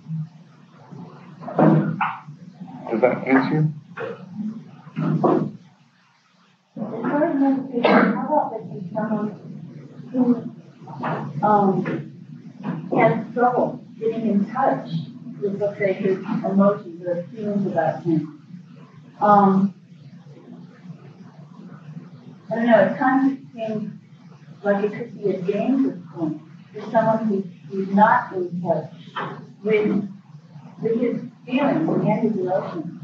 [2.90, 3.77] Does that answer you?
[4.98, 5.28] About
[8.92, 9.30] someone
[10.10, 10.34] who
[12.96, 14.90] has trouble getting in touch
[15.40, 18.42] with, his emotions or feelings about him?
[19.20, 19.70] I
[22.50, 23.92] don't know, it kind of seems
[24.64, 26.40] like it could be a dangerous point
[26.72, 28.90] for someone who, who's not in touch
[29.62, 30.08] with,
[30.82, 32.97] with his feelings and his emotions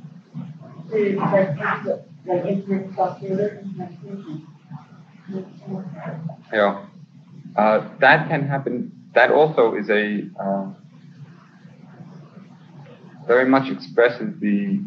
[6.53, 6.87] Yeah.
[7.57, 8.93] Uh, that can happen.
[9.15, 10.71] That also is a uh,
[13.27, 14.81] very much expresses the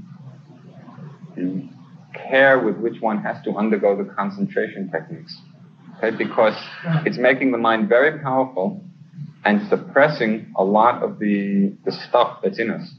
[1.36, 1.70] the
[2.14, 5.40] care with which one has to undergo the concentration techniques.
[5.98, 6.54] Okay, because
[7.06, 8.84] it's making the mind very powerful
[9.46, 12.94] and suppressing a lot of the, the stuff that's in us.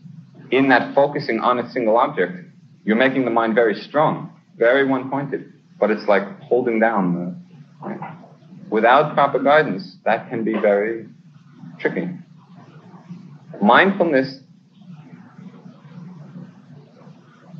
[0.51, 2.48] In that focusing on a single object,
[2.89, 7.87] you're making the mind very strong, very one pointed, but it's like holding down the.
[7.87, 8.17] Right?
[8.71, 11.07] Without proper guidance, that can be very
[11.79, 12.09] tricky.
[13.61, 14.41] Mindfulness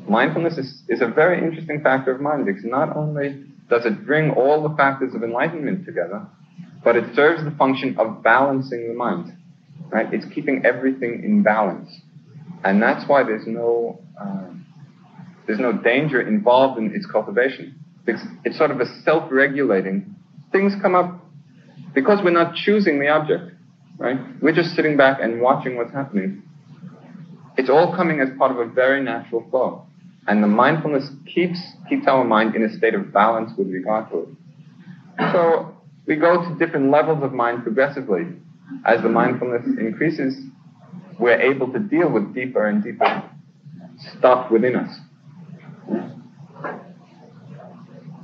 [0.07, 4.31] mindfulness is, is a very interesting factor of mind because not only does it bring
[4.31, 6.25] all the factors of enlightenment together,
[6.83, 9.31] but it serves the function of balancing the mind.
[9.91, 10.11] Right?
[10.11, 11.91] It's keeping everything in balance,
[12.63, 14.49] and that's why there's no uh,
[15.49, 17.73] there's no danger involved in its cultivation.
[18.05, 20.15] It's, it's sort of a self-regulating.
[20.51, 21.25] Things come up
[21.95, 23.55] because we're not choosing the object,
[23.97, 24.19] right?
[24.43, 26.43] We're just sitting back and watching what's happening.
[27.57, 29.87] It's all coming as part of a very natural flow.
[30.27, 34.19] And the mindfulness keeps, keeps our mind in a state of balance with regard to
[34.19, 35.31] it.
[35.31, 35.75] So
[36.05, 38.27] we go to different levels of mind progressively.
[38.85, 40.39] As the mindfulness increases,
[41.17, 43.23] we're able to deal with deeper and deeper
[44.15, 44.95] stuff within us.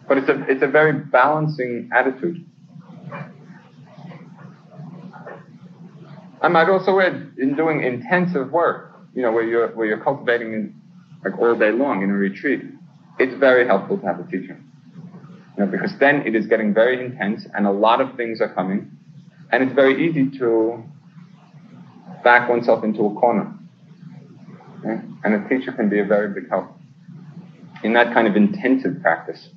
[0.07, 2.45] But it's a, it's a very balancing attitude.
[6.41, 10.53] I might also add, in doing intensive work, you know, where you're, where you're cultivating
[10.53, 10.75] in,
[11.23, 12.61] like all day long in a retreat,
[13.17, 14.59] it's very helpful to have a teacher.
[15.57, 18.53] You know, because then it is getting very intense and a lot of things are
[18.53, 18.91] coming,
[19.51, 20.83] and it's very easy to
[22.23, 23.51] back oneself into a corner.
[24.79, 25.01] Okay?
[25.23, 26.74] And a teacher can be a very big help
[27.85, 29.47] in that kind of intensive practice.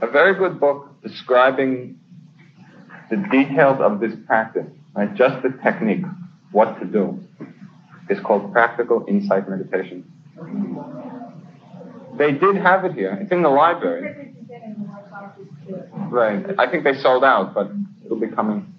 [0.00, 1.98] A very good book describing
[3.08, 4.66] the details of this practice,
[4.96, 5.14] right?
[5.14, 6.04] Just the technique,
[6.50, 7.20] what to do,
[8.10, 10.04] is called Practical Insight Meditation.
[12.16, 13.16] They did have it here.
[13.20, 14.34] It's in the library.
[16.10, 16.44] Right.
[16.58, 17.70] I think they sold out, but
[18.08, 18.72] it'll be coming.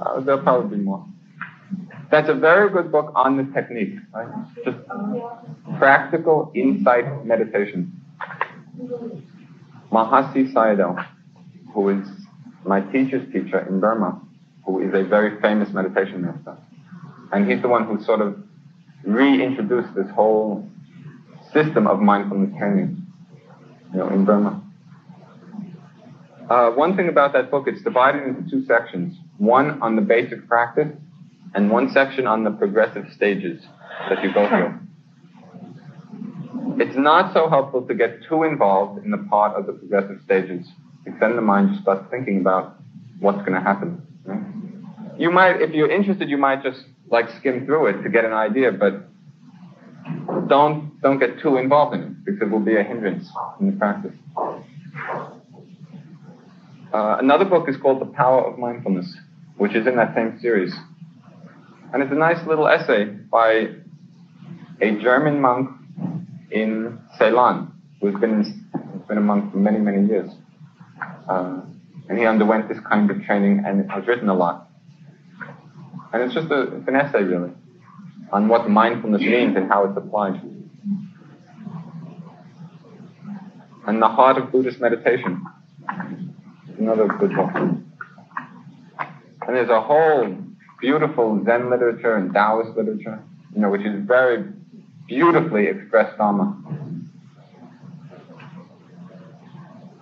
[0.00, 1.04] Uh, there'll probably be more.
[2.10, 4.28] That's a very good book on the technique, right?
[4.64, 4.78] Just
[5.78, 8.00] practical insight meditation.
[9.90, 11.06] Mahasi Sayadaw,
[11.72, 12.06] who is
[12.64, 14.20] my teacher's teacher in Burma,
[14.64, 16.56] who is a very famous meditation master.
[17.32, 18.36] And he's the one who sort of
[19.04, 20.68] reintroduced this whole
[21.52, 23.04] system of mindfulness training,
[23.94, 24.60] you know, in Burma.
[26.50, 29.16] Uh, one thing about that book, it's divided into two sections.
[29.38, 30.88] One on the basic practice,
[31.54, 33.62] and one section on the progressive stages
[34.10, 34.78] that you go through.
[36.76, 40.66] It's not so helpful to get too involved in the part of the progressive stages,
[41.04, 42.76] because then the mind just starts thinking about
[43.20, 44.02] what's going to happen.
[44.24, 44.42] Right?
[45.18, 48.32] You might, if you're interested, you might just like skim through it to get an
[48.32, 49.08] idea, but
[50.48, 53.28] don't don't get too involved in it because it will be a hindrance
[53.60, 54.14] in the practice.
[56.92, 59.16] Uh, another book is called The Power of Mindfulness,
[59.56, 60.72] which is in that same series.
[61.92, 63.68] And it's a nice little essay by
[64.80, 65.70] a German monk
[66.50, 70.30] in Ceylon who's been, who's been a monk for many, many years.
[71.28, 71.62] Uh,
[72.08, 74.68] and he underwent this kind of training and has written a lot.
[76.12, 77.50] And it's just a, it's an essay, really,
[78.34, 80.40] on what mindfulness means and how it's applied.
[83.86, 85.46] And the heart of Buddhist meditation
[86.78, 87.50] another good book.
[87.54, 87.86] And
[89.48, 90.36] there's a whole
[90.80, 93.22] beautiful Zen literature and Taoist literature,
[93.54, 94.44] you know, which is very
[95.06, 96.60] beautifully expressed Dharma.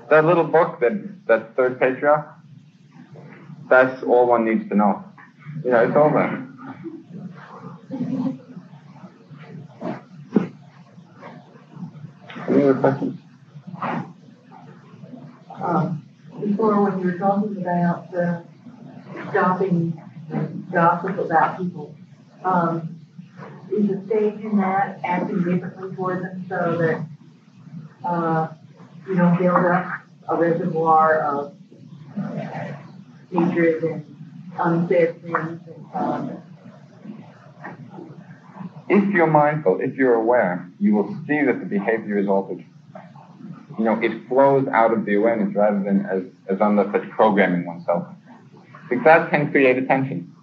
[0.08, 2.28] That little book, that, that third patriarch,
[3.68, 5.04] that's all one needs to know.
[5.64, 6.51] You know, it's all there.
[12.48, 13.20] Any other questions?
[15.62, 16.04] Um,
[16.40, 18.08] before when you were talking about
[19.30, 20.00] stopping
[20.72, 21.94] gossip about people,
[22.44, 23.00] um,
[23.70, 27.06] is the stage in that acting differently toward them so that
[28.04, 28.48] uh,
[29.06, 31.54] you don't build up a reservoir of
[33.30, 34.04] hatred and
[34.58, 36.42] unsaid things and um,
[38.92, 42.64] if you're mindful, if you're aware, you will see that the behavior is altered
[43.78, 48.06] you know, it flows out of the awareness rather than as, as such programming oneself.
[48.88, 50.34] Because that can create a tension.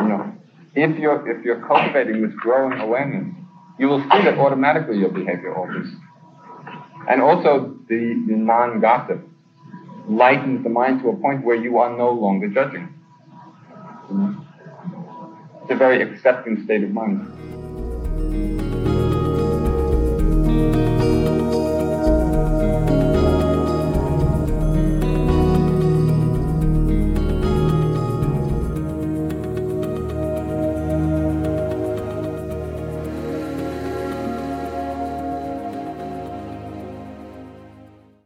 [0.00, 0.32] You know,
[0.74, 3.34] if you're, if you're cultivating this growing awareness,
[3.78, 5.88] you will see that automatically your behavior alters.
[7.10, 9.20] And also the, the non-gossip
[10.08, 12.88] lightens the mind to a point where you are no longer judging.
[15.62, 17.33] It's a very accepting state of mind
[18.34, 18.63] thank you.